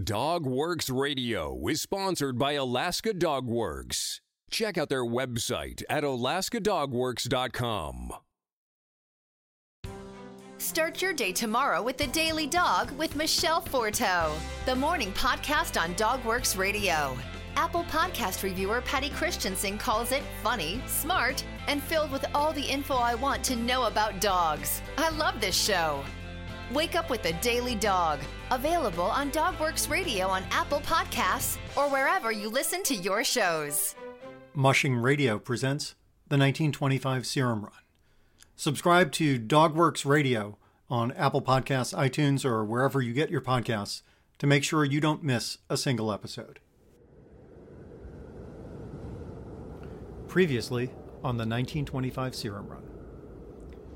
[0.00, 4.20] Dog Works Radio is sponsored by Alaska Dog Works.
[4.48, 8.12] Check out their website at alaskadogworks.com.
[10.58, 14.32] Start your day tomorrow with the Daily Dog with Michelle Forto,
[14.64, 17.18] the morning podcast on Dogworks Radio.
[17.56, 22.94] Apple Podcast reviewer Patty Christensen calls it funny, smart, and filled with all the info
[22.94, 24.82] I want to know about dogs.
[24.96, 26.04] I love this show.
[26.72, 28.20] Wake up with the Daily Dog,
[28.50, 33.94] available on Dogworks Radio on Apple Podcasts or wherever you listen to your shows.
[34.54, 35.94] Mushing Radio presents
[36.28, 37.72] the 1925 Serum Run.
[38.56, 40.58] Subscribe to Dogworks Radio
[40.88, 44.02] on Apple Podcasts, iTunes, or wherever you get your podcasts
[44.38, 46.60] to make sure you don't miss a single episode.
[50.26, 50.90] Previously
[51.22, 52.82] on the 1925 Serum Run.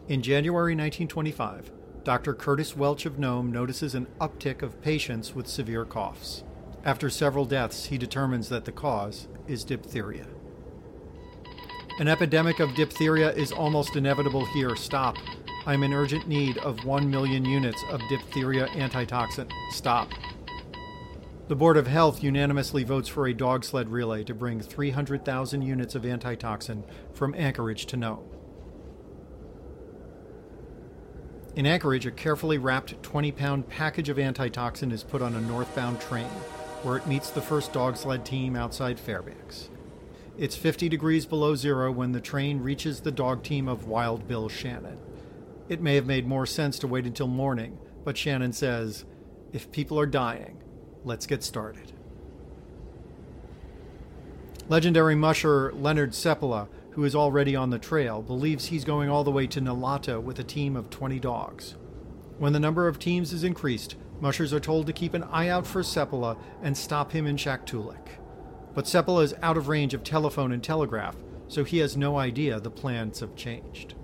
[0.09, 1.73] In January 1925,
[2.05, 2.35] Dr.
[2.35, 6.45] Curtis Welch of Nome notices an uptick of patients with severe coughs.
[6.85, 10.27] After several deaths, he determines that the cause is diphtheria.
[11.98, 14.77] An epidemic of diphtheria is almost inevitable here.
[14.77, 15.17] Stop.
[15.65, 19.48] I'm in urgent need of 1 million units of diphtheria antitoxin.
[19.71, 20.11] Stop.
[21.48, 25.95] The Board of Health unanimously votes for a dog sled relay to bring 300,000 units
[25.95, 26.84] of antitoxin
[27.15, 28.34] from Anchorage to Nome.
[31.56, 36.00] In Anchorage, a carefully wrapped 20 pound package of antitoxin is put on a northbound
[36.00, 36.27] train,
[36.83, 39.70] where it meets the first dog sled team outside Fairbanks.
[40.36, 44.48] It's 50 degrees below zero when the train reaches the dog team of Wild Bill
[44.48, 44.98] Shannon.
[45.69, 49.05] It may have made more sense to wait until morning, but Shannon says,
[49.52, 50.60] If people are dying,
[51.05, 51.92] let's get started.
[54.69, 59.31] Legendary musher Leonard Seppala who is already on the trail, believes he's going all the
[59.31, 61.75] way to Nulato with a team of 20 dogs.
[62.39, 65.67] When the number of teams is increased, mushers are told to keep an eye out
[65.67, 68.21] for Seppala and stop him in Shaktoolik.
[68.75, 71.17] But Seppala is out of range of telephone and telegraph,
[71.49, 73.94] so he has no idea the plans have changed.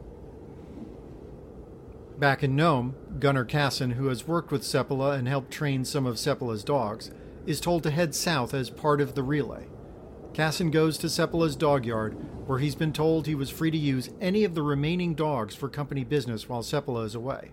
[2.19, 6.17] Back in Nome, Gunnar Kaasen, who has worked with Seppala and helped train some of
[6.17, 7.13] Seppala's dogs,
[7.47, 9.69] is told to head south as part of the relay.
[10.33, 12.15] Kaasen goes to Seppala's dog yard,
[12.47, 15.69] where he's been told he was free to use any of the remaining dogs for
[15.69, 17.51] company business while Seppala is away.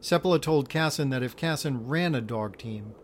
[0.00, 2.94] Seppala told Kaasen that if Kaasen ran a dog team,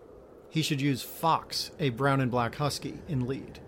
[0.50, 3.60] he should use Fox, a brown and black husky, in lead.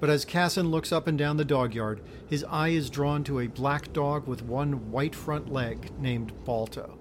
[0.00, 3.38] But as Kaasen looks up and down the dog yard, his eye is drawn to
[3.38, 6.98] a black dog with one white front leg named Balto.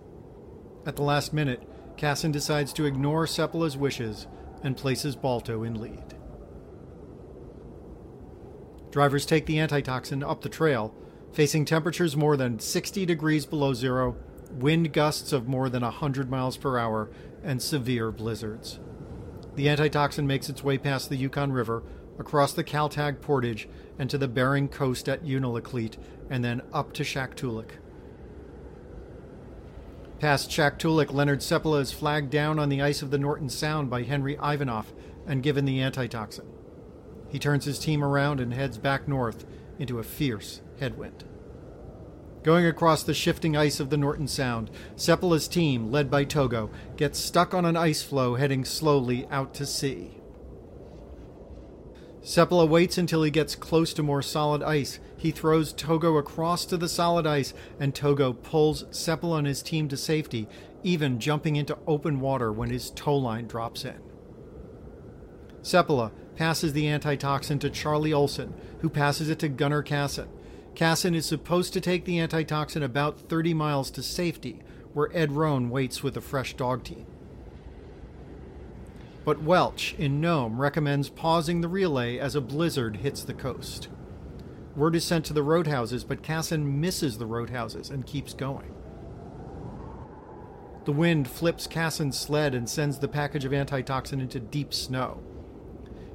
[0.86, 1.64] At the last minute,
[1.98, 4.28] Kaasen decides to ignore Seppala's wishes
[4.64, 6.15] and places Balto in lead.
[8.96, 10.96] Drivers take the antitoxin up the trail,
[11.34, 14.16] facing temperatures more than 60 degrees below zero,
[14.54, 17.10] wind gusts of more than 100 miles per hour,
[17.44, 18.80] and severe blizzards.
[19.56, 21.84] The antitoxin makes its way past the Yukon River,
[22.18, 23.68] across the Kaltag Portage,
[24.00, 25.98] and to the Bering Coast at Unalakleet,
[26.30, 27.72] and then up to Shaktoolik.
[30.20, 34.04] Past Shaktoolik, Leonard Seppala is flagged down on the ice of the Norton Sound by
[34.04, 34.94] Henry Ivanov
[35.28, 36.46] and given the antitoxin.
[37.36, 39.46] He turns his team around and heads back north
[39.78, 41.26] into a fierce headwind.
[42.44, 47.20] Going across the shifting ice of the Norton Sound, Seppala's team, led by Togo, gets
[47.20, 50.22] stuck on an ice floe heading slowly out to sea.
[52.22, 55.02] Seppala waits until he gets close to more solid ice.
[55.18, 59.90] He throws Togo across to the solid ice, and Togo pulls Seppala and his team
[59.90, 60.48] to safety,
[60.84, 64.00] even jumping into open water when his tow line drops in.
[65.62, 70.28] Seppala passes the antitoxin to Charlie Olson, who passes it to Gunnar Kaasen.
[70.76, 74.62] Kaasen is supposed to take the antitoxin about 30 miles to safety,
[74.94, 77.06] where Ed Rohn waits with a fresh dog team.
[79.24, 83.88] But Welch in Nome recommends pausing the relay as a blizzard hits the coast.
[84.76, 88.76] Word is sent to the roadhouses, but Kaasen misses the roadhouses and keeps going.
[90.84, 95.24] The wind flips Kaasen's sled and sends the package of antitoxin into deep snow.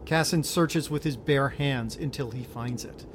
[0.05, 3.07] Kaasen searches with his bare hands until he finds it.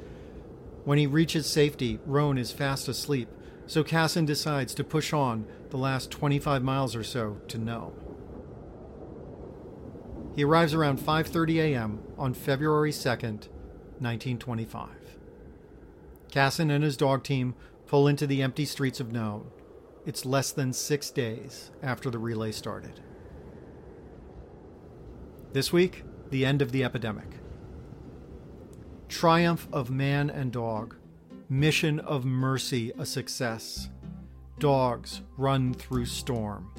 [0.84, 3.28] When he reaches safety, Rohn is fast asleep,
[3.66, 7.92] so Kaasen decides to push on the last 25 miles or so to Nome.
[10.34, 11.98] He arrives around 5:30 a.m.
[12.16, 13.48] on February 2nd,
[13.98, 14.88] 1925.
[16.30, 17.54] Kaasen and his dog team
[17.86, 19.50] pull into the empty streets of Nome.
[20.04, 23.00] It's less than 6 days after the relay started.
[25.52, 27.28] This week, the end of the epidemic.
[29.08, 30.96] Triumph of man and dog.
[31.48, 33.88] Mission of mercy a success.
[34.58, 36.70] Dogs run through storm.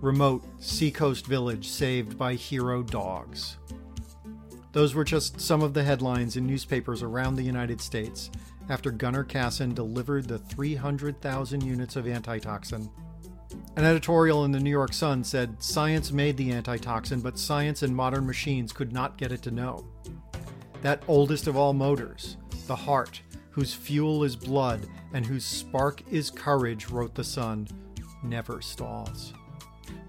[0.00, 3.56] remote seacoast village saved by hero dogs.
[4.72, 8.30] Those were just some of the headlines in newspapers around the United States
[8.68, 12.90] after Gunnar Kaasen delivered the 300,000 units of antitoxin.
[13.76, 17.94] An editorial in the New York Sun said science made the antitoxin, but science and
[17.94, 19.84] modern machines could not get it to know.
[20.82, 22.36] That oldest of all motors,
[22.66, 23.20] the heart,
[23.50, 27.68] whose fuel is blood and whose spark is courage, wrote the Sun,
[28.22, 29.32] never stalls.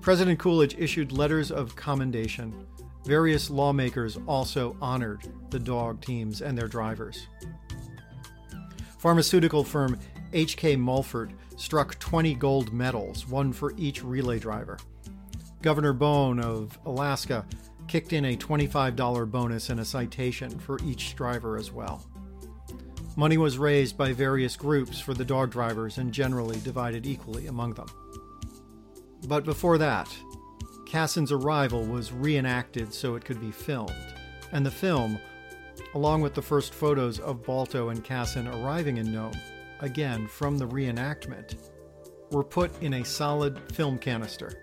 [0.01, 2.67] President Coolidge issued letters of commendation.
[3.05, 7.27] Various lawmakers also honored the dog teams and their drivers.
[8.99, 9.99] Pharmaceutical firm
[10.33, 10.75] H.K.
[10.75, 14.77] Mulford struck 20 gold medals, one for each relay driver.
[15.61, 17.45] Governor Bone of Alaska
[17.87, 22.05] kicked in a $25 bonus and a citation for each driver as well.
[23.15, 27.73] Money was raised by various groups for the dog drivers and generally divided equally among
[27.73, 27.87] them.
[29.27, 30.13] But before that,
[30.85, 33.91] Kaasen's arrival was reenacted so it could be filmed,
[34.51, 35.17] and the film,
[35.93, 39.33] along with the first photos of Balto and Kaasen arriving in Nome,
[39.81, 41.55] again from the reenactment,
[42.31, 44.61] were put in a solid film canister.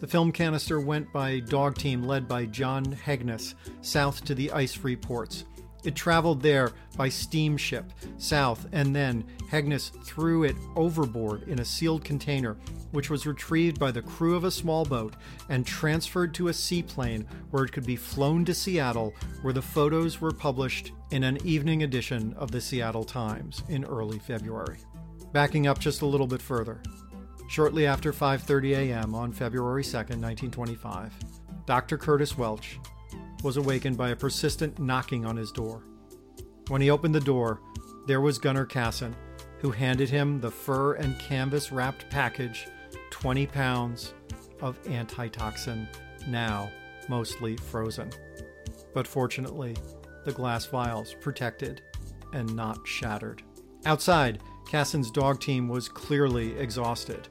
[0.00, 4.74] The film canister went by dog team led by John Hegnes south to the ice
[4.74, 5.44] free ports
[5.84, 12.04] it traveled there by steamship south, and then Hegnes threw it overboard in a sealed
[12.04, 12.56] container,
[12.92, 15.14] which was retrieved by the crew of a small boat
[15.48, 20.20] and transferred to a seaplane where it could be flown to Seattle, where the photos
[20.20, 24.78] were published in an evening edition of the Seattle Times in early February.
[25.32, 26.80] Backing up just a little bit further.
[27.48, 29.14] Shortly after 5:30 a.m.
[29.14, 31.12] on February 2, 1925,
[31.66, 31.98] Dr.
[31.98, 32.78] Curtis Welch
[33.44, 35.84] was awakened by a persistent knocking on his door.
[36.68, 37.60] When he opened the door,
[38.06, 39.14] there was Gunnar Kaasen,
[39.58, 42.66] who handed him the fur and canvas wrapped package
[43.10, 44.14] 20 pounds
[44.62, 45.86] of antitoxin,
[46.26, 46.70] now
[47.08, 48.10] mostly frozen.
[48.94, 49.76] But fortunately,
[50.24, 51.82] the glass vials protected
[52.32, 53.42] and not shattered.
[53.84, 57.28] Outside, Kaasen's dog team was clearly exhausted.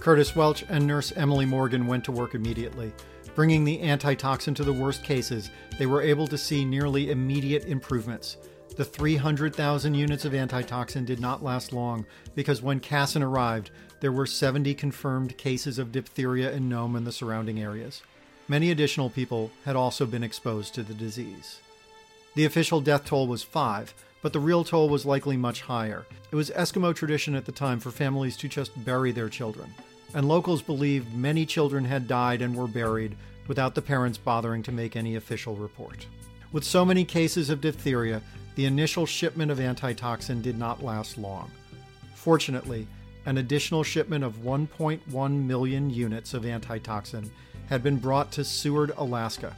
[0.00, 2.92] Curtis Welch and nurse Emily Morgan went to work immediately.
[3.34, 8.36] Bringing the antitoxin to the worst cases, they were able to see nearly immediate improvements.
[8.76, 13.70] The 300,000 units of antitoxin did not last long because when Kaasen arrived,
[14.00, 18.02] there were 70 confirmed cases of diphtheria in Nome and the surrounding areas.
[18.48, 21.60] Many additional people had also been exposed to the disease.
[22.34, 26.04] The official death toll was five, but the real toll was likely much higher.
[26.30, 29.72] It was Eskimo tradition at the time for families to just bury their children
[30.14, 33.16] and locals believed many children had died and were buried
[33.48, 36.06] without the parents bothering to make any official report.
[36.52, 38.22] With so many cases of diphtheria,
[38.54, 41.50] the initial shipment of antitoxin did not last long.
[42.14, 42.86] Fortunately,
[43.24, 47.30] an additional shipment of 1.1 million units of antitoxin
[47.68, 49.56] had been brought to Seward, Alaska.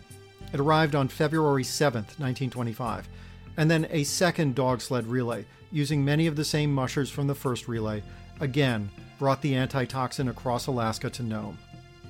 [0.53, 3.09] It arrived on February 7, 1925,
[3.57, 7.35] and then a second dog sled relay, using many of the same mushers from the
[7.35, 8.03] first relay,
[8.41, 11.59] again brought the antitoxin across Alaska to Nome.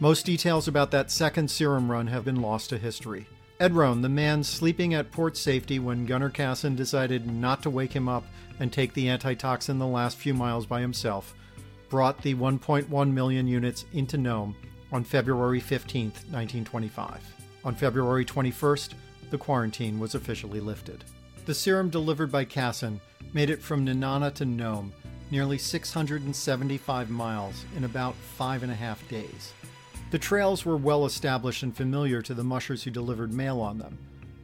[0.01, 3.27] Most details about that second serum run have been lost to history.
[3.61, 7.93] Ed Rohn, the man sleeping at port safety when Gunnar Kaasen decided not to wake
[7.93, 8.25] him up
[8.59, 11.35] and take the antitoxin the last few miles by himself,
[11.89, 14.57] brought the 1.1 million units into Nome
[14.91, 17.21] on February 15, 1925.
[17.65, 18.95] On February 21st,
[19.31, 21.05] the quarantine was officially lifted.
[21.47, 23.01] The serum delivered by Kaasen
[23.33, 24.93] made it from Nenana to Nome
[25.31, 29.53] nearly 675 miles in about five and a half days.
[30.11, 33.99] The trails were well established and familiar to the mushers who delivered mail on them,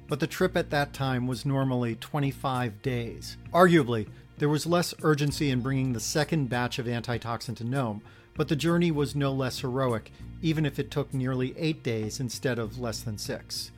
[0.08, 3.36] but the trip at that time was normally 25 days.
[3.52, 4.08] Arguably,
[4.38, 8.02] there was less urgency in bringing the second batch of antitoxin to Nome,
[8.34, 10.10] but the journey was no less heroic,
[10.40, 13.70] even if it took nearly eight days instead of less than six.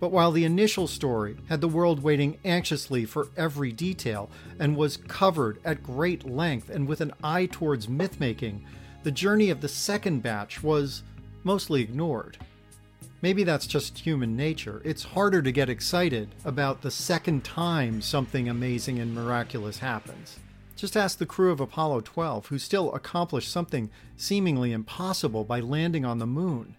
[0.00, 4.96] But while the initial story had the world waiting anxiously for every detail and was
[4.96, 8.60] covered at great length and with an eye towards mythmaking,
[9.02, 11.02] the journey of the second batch was
[11.42, 12.38] mostly ignored.
[13.22, 14.80] Maybe that's just human nature.
[14.84, 20.38] It's harder to get excited about the second time something amazing and miraculous happens.
[20.76, 26.04] Just ask the crew of Apollo 12, who still accomplished something seemingly impossible by landing
[26.04, 26.76] on the moon.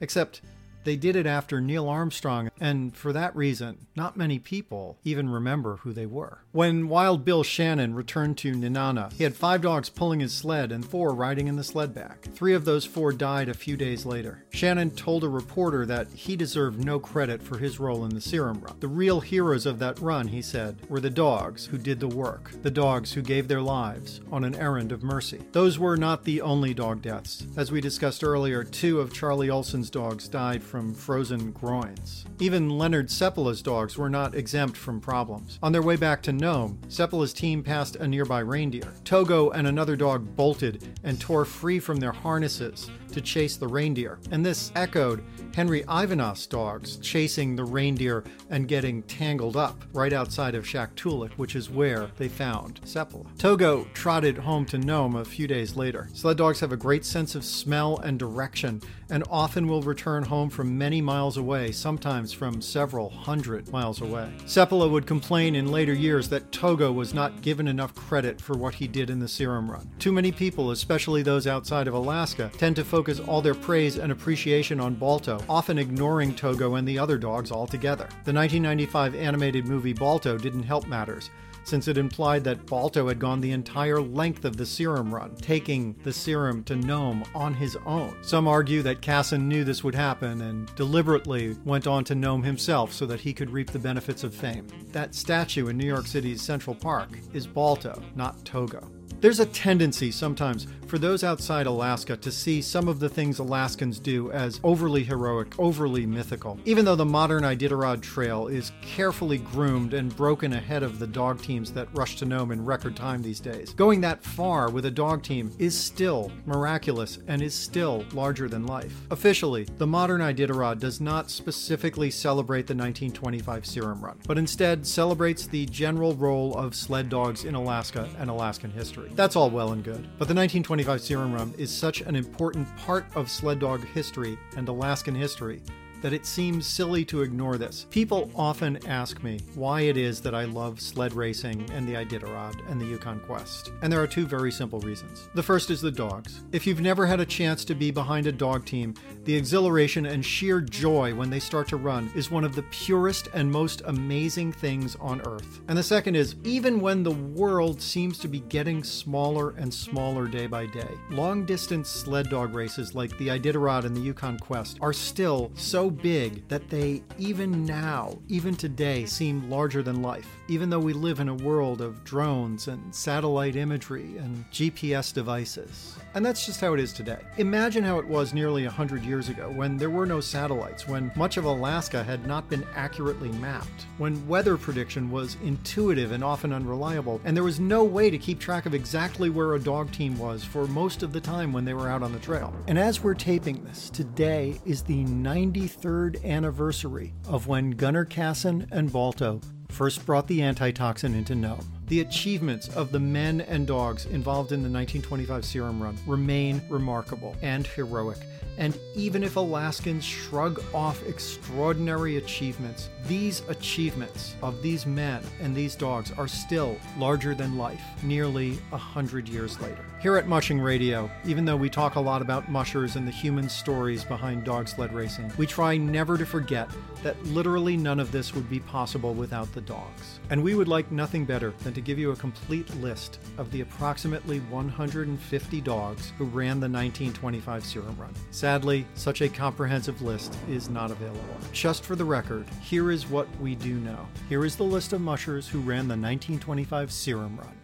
[0.00, 0.40] Except
[0.84, 5.76] They did it after Neil Armstrong, and for that reason, not many people even remember
[5.76, 6.38] who they were.
[6.52, 10.84] When Wild Bill Shannon returned to Nenana, he had five dogs pulling his sled and
[10.84, 12.22] four riding in the sled back.
[12.34, 14.44] Three of those four died a few days later.
[14.50, 18.60] Shannon told a reporter that he deserved no credit for his role in the serum
[18.60, 18.76] run.
[18.80, 22.50] The real heroes of that run, he said, were the dogs who did the work,
[22.62, 25.42] the dogs who gave their lives on an errand of mercy.
[25.52, 27.46] Those were not the only dog deaths.
[27.56, 32.24] As we discussed earlier, two of Charlie Olson's dogs died from frozen groins.
[32.38, 35.58] Even Leonard Seppala's dogs were not exempt from problems.
[35.64, 38.92] On their way back to Nome, Seppala's team passed a nearby reindeer.
[39.04, 44.20] Togo and another dog bolted and tore free from their harnesses to chase the reindeer,
[44.30, 50.54] and this echoed Henry Ivanov's dogs chasing the reindeer and getting tangled up right outside
[50.54, 53.26] of Shaktoolik, which is where they found Seppala.
[53.36, 56.08] Togo trotted home to Nome a few days later.
[56.12, 60.50] Sled dogs have a great sense of smell and direction and often will return home
[60.50, 64.30] from many miles away, sometimes from several hundred miles away.
[64.46, 68.74] Seppala would complain in later years that Togo was not given enough credit for what
[68.74, 69.88] he did in the serum run.
[69.98, 74.12] Too many people, especially those outside of Alaska, tend to focus all their praise and
[74.12, 78.08] appreciation on Balto, often ignoring Togo and the other dogs altogether.
[78.24, 81.30] The 1995 animated movie Balto didn't help matters
[81.70, 85.94] since it implied that Balto had gone the entire length of the serum run, taking
[86.02, 88.16] the serum to Nome on his own.
[88.22, 92.92] Some argue that Kaasen knew this would happen and deliberately went on to Nome himself
[92.92, 94.66] so that he could reap the benefits of fame.
[94.90, 98.99] That statue in New York City's Central Park is Balto, not Togo.
[99.20, 104.00] There's a tendency sometimes for those outside Alaska to see some of the things Alaskans
[104.00, 106.58] do as overly heroic, overly mythical.
[106.64, 111.40] Even though the modern Iditarod Trail is carefully groomed and broken ahead of the dog
[111.42, 114.90] teams that rush to Nome in record time these days, going that far with a
[114.90, 119.00] dog team is still miraculous and is still larger than life.
[119.10, 125.46] Officially, the modern Iditarod does not specifically celebrate the 1925 Serum Run, but instead celebrates
[125.46, 129.09] the general role of sled dogs in Alaska and Alaskan history.
[129.14, 130.02] That's all well and good.
[130.18, 134.68] But the 1925 Serum Run is such an important part of sled dog history and
[134.68, 135.62] Alaskan history
[136.02, 137.86] that it seems silly to ignore this.
[137.90, 142.70] People often ask me why it is that I love sled racing and the Iditarod
[142.70, 143.72] and the Yukon Quest.
[143.82, 145.28] And there are two very simple reasons.
[145.34, 146.42] The first is the dogs.
[146.52, 150.24] If you've never had a chance to be behind a dog team, the exhilaration and
[150.24, 154.52] sheer joy when they start to run is one of the purest and most amazing
[154.52, 155.60] things on earth.
[155.68, 160.26] And the second is even when the world seems to be getting smaller and smaller
[160.26, 164.78] day by day, long distance sled dog races like the Iditarod and the Yukon Quest
[164.80, 170.70] are still so big that they, even now, even today, seem larger than life, even
[170.70, 175.96] though we live in a world of drones and satellite imagery and GPS devices.
[176.14, 177.18] And that's just how it is today.
[177.38, 181.36] Imagine how it was nearly 100 years ago when there were no satellites, when much
[181.36, 187.20] of Alaska had not been accurately mapped, when weather prediction was intuitive and often unreliable,
[187.24, 190.44] and there was no way to keep track of exactly where a dog team was
[190.44, 192.54] for most of the time when they were out on the trail.
[192.66, 195.79] And as we're taping this, today is the 93rd
[196.24, 201.79] anniversary of when Gunnar Kaasen and Balto first brought the antitoxin into Nome.
[201.90, 207.34] The achievements of the men and dogs involved in the 1925 Serum Run remain remarkable
[207.42, 208.18] and heroic.
[208.58, 215.74] And even if Alaskans shrug off extraordinary achievements, these achievements of these men and these
[215.74, 219.84] dogs are still larger than life, nearly a hundred years later.
[220.00, 223.48] Here at Mushing Radio, even though we talk a lot about mushers and the human
[223.48, 226.68] stories behind dog sled racing, we try never to forget
[227.02, 230.20] that literally none of this would be possible without the dogs.
[230.28, 233.60] And we would like nothing better than to give you a complete list of the
[233.60, 238.14] approximately 150 dogs who ran the 1925 Serum Run.
[238.30, 241.20] Sadly, such a comprehensive list is not available.
[241.52, 244.06] Just for the record, here is what we do know.
[244.28, 247.56] Here is the list of mushers who ran the 1925 Serum Run.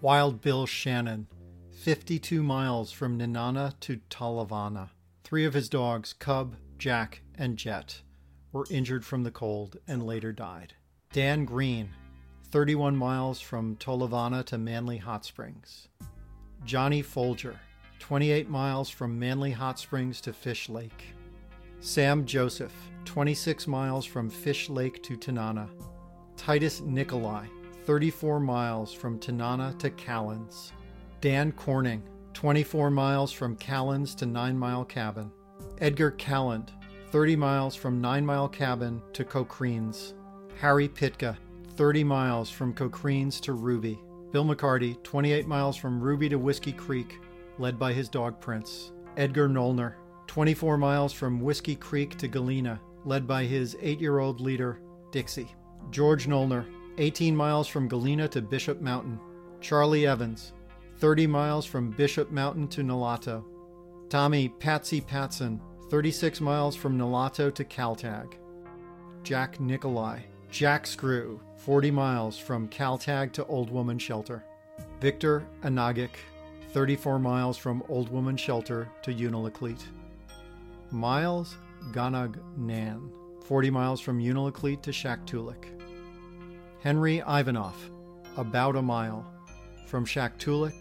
[0.00, 1.26] Wild Bill Shannon,
[1.70, 4.90] 52 miles from Nenana to Tolovana.
[5.24, 8.02] Three of his dogs, Cub, Jack, and Jet,
[8.52, 10.74] were injured from the cold and later died.
[11.12, 11.90] Dan Green,
[12.52, 15.88] 31 miles from Tolovana to Manley Hot Springs.
[16.64, 17.58] Johnny Folger,
[17.98, 21.14] 28 miles from Manley Hot Springs to Fish Lake.
[21.80, 22.72] Sam Joseph,
[23.04, 25.68] 26 miles from Fish Lake to Tanana.
[26.36, 27.46] Titus Nikolai,
[27.84, 30.70] 34 miles from Tanana to Callens.
[31.20, 35.32] Dan Corning, 24 miles from Callens to Nine Mile Cabin.
[35.80, 36.68] Edgar Kalland,
[37.10, 40.14] 30 miles from Nine Mile Cabin to Cochrane's.
[40.60, 41.36] Harry Pitka,
[41.76, 43.98] 30 miles from Kokrines to Ruby.
[44.32, 47.20] Bill McCarty, 28 miles from Ruby to Whiskey Creek,
[47.58, 48.92] led by his dog Prince.
[49.18, 49.94] Edgar Nollner,
[50.26, 54.80] 24 miles from Whiskey Creek to Galena, led by his eight year old leader,
[55.12, 55.54] Dixie.
[55.90, 56.66] George Nollner,
[56.98, 59.20] 18 miles from Galena to Bishop Mountain.
[59.60, 60.54] Charlie Evans,
[60.98, 63.44] 30 miles from Bishop Mountain to Nulato.
[64.08, 68.34] Tommy Patsy Patson, 36 miles from Nulato to Kaltag.
[69.22, 74.44] Jack Nikolai, Jack Screw, 40 miles from Kaltag to Old Woman Shelter.
[75.00, 76.16] Victor Anagik,
[76.70, 79.82] 34 miles from Old Woman Shelter to Unalakleet.
[80.90, 81.56] Miles
[81.92, 83.10] Ganag Nan,
[83.44, 85.64] 40 miles from Unalakleet to Shaktoolik.
[86.80, 87.76] Henry Ivanov,
[88.36, 89.26] about a mile
[89.86, 90.80] from Shaktoolik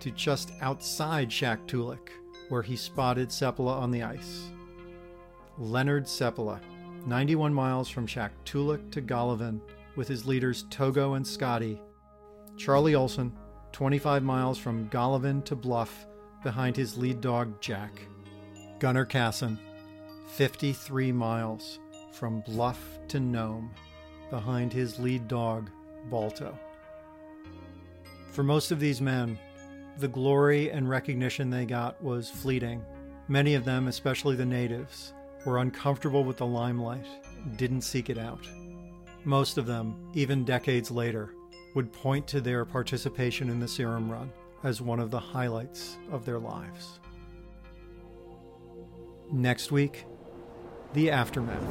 [0.00, 2.08] to just outside Shaktoolik,
[2.48, 4.48] where he spotted Seppala on the ice.
[5.58, 6.60] Leonard Seppala,
[7.06, 9.60] 91 miles from Shaktoolik to Golovin,
[9.94, 11.80] with his leaders Togo and Scotty.
[12.56, 13.32] Charlie Olson,
[13.72, 16.06] 25 miles from Golovin to Bluff,
[16.42, 18.00] behind his lead dog Jack.
[18.78, 19.58] Gunnar Kaasen,
[20.28, 21.78] 53 miles
[22.12, 23.70] from Bluff to Nome,
[24.30, 25.70] behind his lead dog
[26.10, 26.58] Balto.
[28.30, 29.38] For most of these men,
[29.98, 32.82] the glory and recognition they got was fleeting.
[33.28, 35.12] Many of them, especially the natives,
[35.44, 37.06] were uncomfortable with the limelight,
[37.56, 38.46] didn't seek it out.
[39.24, 41.34] Most of them, even decades later,
[41.74, 44.30] would point to their participation in the serum run
[44.62, 47.00] as one of the highlights of their lives.
[49.32, 50.04] Next week,
[50.92, 51.62] the aftermath.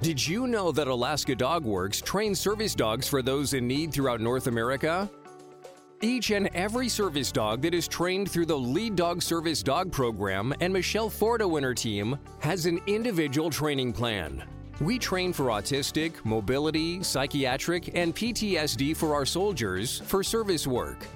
[0.00, 4.20] Did you know that Alaska Dog Works trains service dogs for those in need throughout
[4.20, 5.10] North America?
[6.04, 10.52] Each and every service dog that is trained through the Lead Dog Service Dog Program
[10.60, 14.44] and Michelle Forto and her team has an individual training plan.
[14.82, 21.06] We train for autistic, mobility, psychiatric, and PTSD for our soldiers for service work.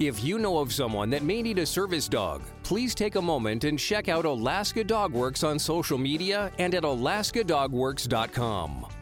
[0.00, 3.62] If you know of someone that may need a service dog, please take a moment
[3.62, 8.97] and check out Alaska Dog Works on social media and at alaskadogworks.com.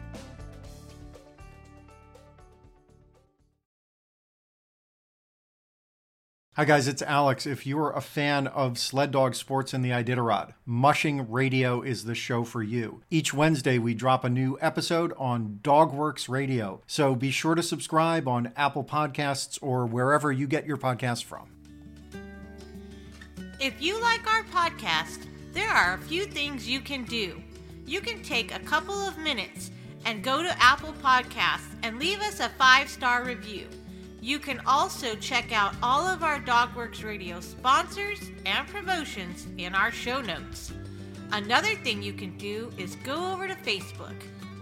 [6.57, 7.45] Hi, guys, it's Alex.
[7.45, 12.15] If you're a fan of sled dog sports and the Iditarod, Mushing Radio is the
[12.15, 13.03] show for you.
[13.11, 16.81] Each Wednesday, we drop a new episode on Dogworks Radio.
[16.87, 21.47] So be sure to subscribe on Apple Podcasts or wherever you get your podcasts from.
[23.59, 27.39] If you like our podcast, there are a few things you can do.
[27.85, 29.69] You can take a couple of minutes
[30.05, 33.67] and go to Apple Podcasts and leave us a five star review.
[34.21, 39.91] You can also check out all of our Dogworks Radio sponsors and promotions in our
[39.91, 40.73] show notes.
[41.31, 44.15] Another thing you can do is go over to Facebook,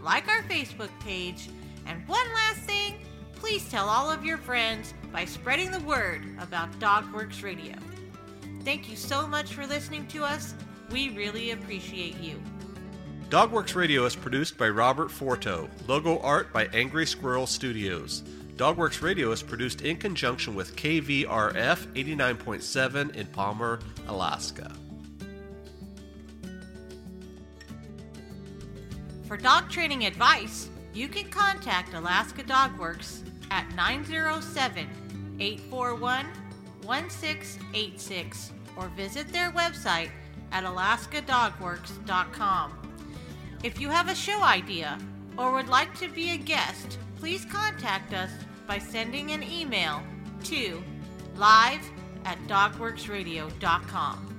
[0.03, 1.49] like our Facebook page,
[1.85, 2.95] and one last thing,
[3.33, 7.75] please tell all of your friends by spreading the word about Dogworks Radio.
[8.63, 10.55] Thank you so much for listening to us.
[10.89, 12.41] We really appreciate you.
[13.29, 15.69] Dogworks Radio is produced by Robert Forto.
[15.87, 18.23] Logo art by Angry Squirrel Studios.
[18.55, 24.71] Dogworks Radio is produced in conjunction with KVRF 89.7 in Palmer, Alaska.
[29.27, 34.87] For dog training advice, you can contact Alaska Dogworks at 907
[35.37, 36.25] 841
[36.83, 40.11] 1686 or visit their website
[40.53, 42.93] at alaskadogworks.com.
[43.63, 44.97] If you have a show idea
[45.37, 48.31] or would like to be a guest, please contact us
[48.67, 50.01] by sending an email
[50.45, 50.81] to
[51.35, 51.81] live
[52.25, 54.34] at dogworksradio.com.